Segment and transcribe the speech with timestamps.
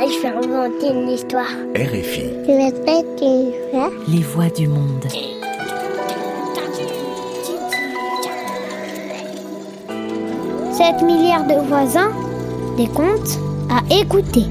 [0.00, 1.50] Je vais inventer une histoire.
[1.74, 2.30] RFI.
[2.42, 2.78] Je vais mettre
[3.20, 3.90] une histoire.
[4.06, 5.04] Les voix du monde.
[10.72, 12.12] Sept milliards de voisins,
[12.76, 13.38] des contes
[13.68, 14.44] à écouter.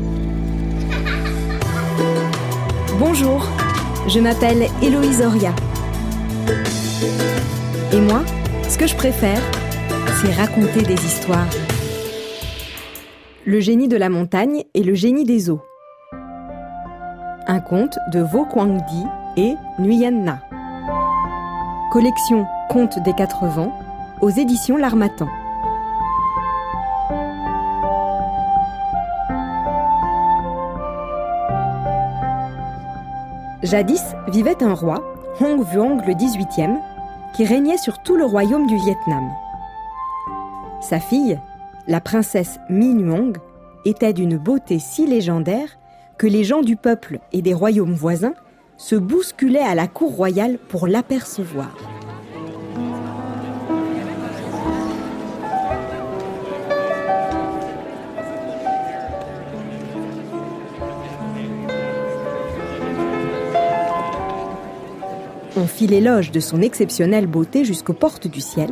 [3.00, 3.48] Bonjour,
[4.09, 5.54] je m'appelle Héloïse Oria.
[7.93, 8.21] Et moi,
[8.68, 9.41] ce que je préfère,
[10.21, 11.48] c'est raconter des histoires.
[13.50, 15.61] Le génie de la montagne et le génie des eaux.
[17.48, 19.05] Un conte de Vo Kwangdi
[19.38, 20.41] et Nguyen Na.
[21.94, 23.72] Collection Contes des quatre vents
[24.20, 25.30] aux éditions L'Armatan.
[33.64, 35.02] Jadis vivait un roi,
[35.39, 36.80] Hong Vuong le XVIIIe,
[37.34, 39.31] qui régnait sur tout le royaume du Vietnam.
[40.81, 41.39] Sa fille,
[41.88, 43.38] la princesse Mi Nuong,
[43.86, 45.80] était d'une beauté si légendaire
[46.18, 48.34] que les gens du peuple et des royaumes voisins
[48.76, 51.76] se bousculaient à la cour royale pour l'apercevoir.
[65.56, 68.70] On fit l'éloge de son exceptionnelle beauté jusqu'aux portes du ciel,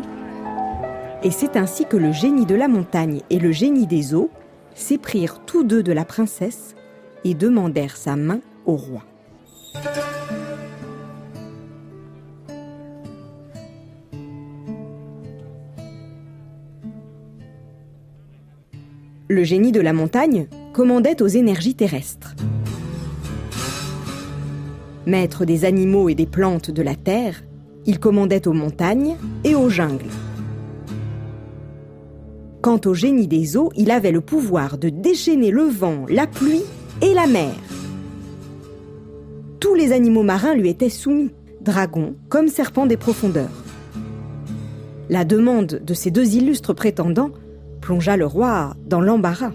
[1.25, 4.29] et c'est ainsi que le génie de la montagne et le génie des eaux
[4.75, 6.75] s'éprirent tous deux de la princesse
[7.23, 9.03] et demandèrent sa main au roi.
[19.27, 22.35] Le génie de la montagne commandait aux énergies terrestres.
[25.07, 27.43] Maître des animaux et des plantes de la terre,
[27.87, 30.05] il commandait aux montagnes et aux jungles.
[32.65, 36.63] Quant au génie des eaux, il avait le pouvoir de déchaîner le vent, la pluie
[37.03, 37.53] et la mer.
[39.59, 41.29] Tous les animaux marins lui étaient soumis,
[41.61, 43.51] dragons comme serpents des profondeurs.
[45.11, 47.29] La demande de ces deux illustres prétendants
[47.81, 49.53] plongea le roi dans l'embarras.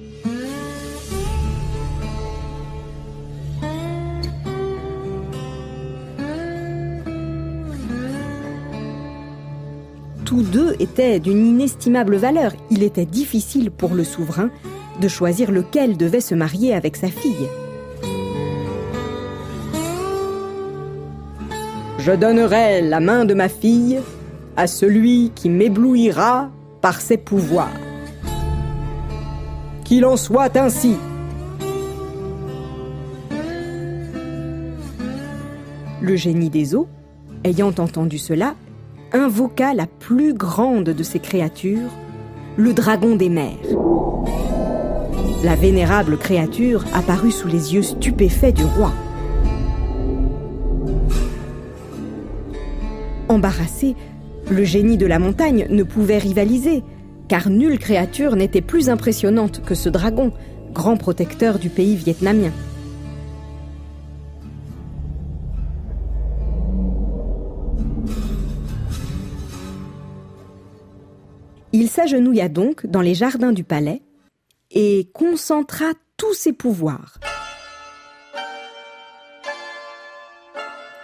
[10.31, 12.53] Tous deux étaient d'une inestimable valeur.
[12.71, 14.49] Il était difficile pour le souverain
[15.01, 17.49] de choisir lequel devait se marier avec sa fille.
[21.99, 23.99] Je donnerai la main de ma fille
[24.57, 26.49] à celui qui m'éblouira
[26.81, 27.81] par ses pouvoirs.
[29.85, 30.95] Qu'il en soit ainsi.
[36.01, 36.87] Le génie des eaux,
[37.43, 38.55] ayant entendu cela,
[39.13, 41.91] invoqua la plus grande de ses créatures,
[42.57, 43.57] le dragon des mers.
[45.43, 48.93] La vénérable créature apparut sous les yeux stupéfaits du roi.
[53.29, 53.97] Embarrassé,
[54.51, 56.83] le génie de la montagne ne pouvait rivaliser,
[57.29, 60.33] car nulle créature n'était plus impressionnante que ce dragon,
[60.75, 62.51] grand protecteur du pays vietnamien.
[71.73, 74.03] Il s'agenouilla donc dans les jardins du palais
[74.73, 75.87] et concentra
[76.17, 77.19] tous ses pouvoirs.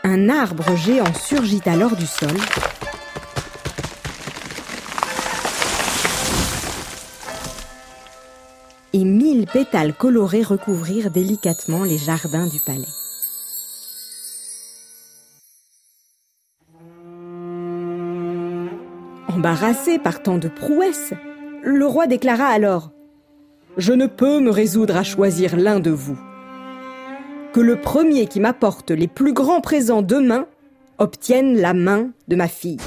[0.03, 2.37] Un arbre géant surgit alors du sol.
[8.93, 13.06] Et mille pétales colorés recouvrirent délicatement les jardins du palais.
[19.37, 21.13] Embarrassé par tant de prouesses,
[21.63, 22.87] le roi déclara alors⁇
[23.77, 26.19] Je ne peux me résoudre à choisir l'un de vous.
[27.53, 30.47] Que le premier qui m'apporte les plus grands présents demain
[30.97, 32.79] obtienne la main de ma fille.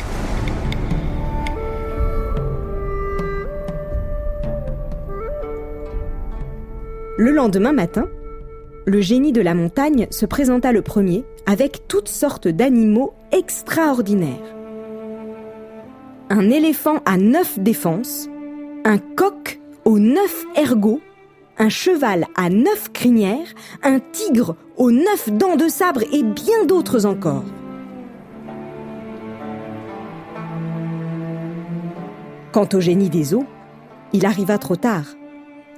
[7.19, 8.07] Le lendemain matin,
[8.87, 14.58] le génie de la montagne se présenta le premier avec toutes sortes d'animaux extraordinaires
[16.29, 18.29] un éléphant à neuf défenses,
[18.85, 21.01] un coq aux neuf ergots,
[21.57, 23.47] un cheval à neuf crinières,
[23.83, 27.45] un tigre aux neuf dents de sabre et bien d'autres encore.
[32.51, 33.45] Quant au génie des eaux,
[34.13, 35.05] il arriva trop tard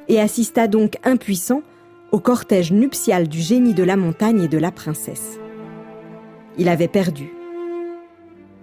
[0.07, 1.63] et assista donc impuissant
[2.11, 5.39] au cortège nuptial du génie de la montagne et de la princesse.
[6.57, 7.29] Il avait perdu.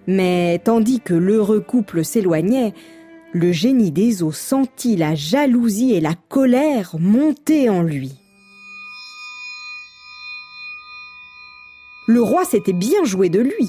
[0.09, 2.73] Mais tandis que l'heureux couple s'éloignait,
[3.35, 8.15] le génie des eaux sentit la jalousie et la colère monter en lui.
[12.07, 13.69] Le roi s'était bien joué de lui.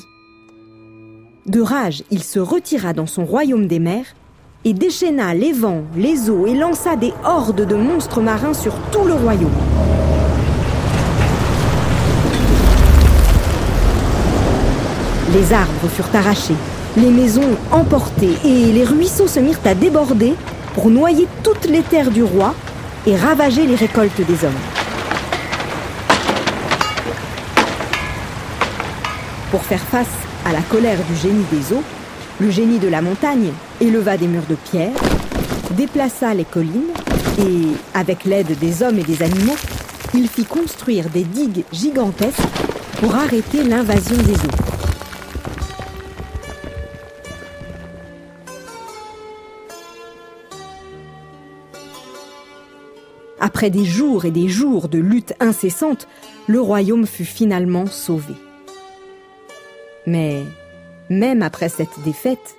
[1.45, 4.15] De rage, il se retira dans son royaume des mers
[4.63, 9.03] et déchaîna les vents, les eaux et lança des hordes de monstres marins sur tout
[9.03, 9.51] le royaume.
[15.34, 16.56] Les arbres furent arrachés,
[16.98, 20.34] les maisons emportées et les ruisseaux se mirent à déborder
[20.74, 22.56] pour noyer toutes les terres du roi
[23.06, 24.52] et ravager les récoltes des hommes.
[29.52, 30.08] Pour faire face
[30.46, 31.84] à la colère du génie des eaux,
[32.40, 34.94] le génie de la montagne éleva des murs de pierre,
[35.72, 36.94] déplaça les collines
[37.38, 39.58] et, avec l'aide des hommes et des animaux,
[40.16, 42.40] il fit construire des digues gigantesques
[43.00, 44.69] pour arrêter l'invasion des eaux.
[53.39, 56.07] Après des jours et des jours de lutte incessante,
[56.47, 58.33] le royaume fut finalement sauvé.
[60.06, 60.44] Mais
[61.09, 62.57] même après cette défaite,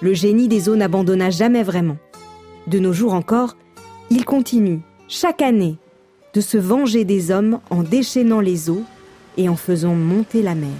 [0.00, 1.98] le génie des eaux n'abandonna jamais vraiment.
[2.66, 3.56] De nos jours encore,
[4.10, 5.76] il continue, chaque année,
[6.34, 8.84] de se venger des hommes en déchaînant les eaux
[9.36, 10.70] et en faisant monter la mer.